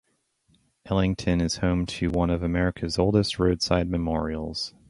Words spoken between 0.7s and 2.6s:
Ellington is home to one of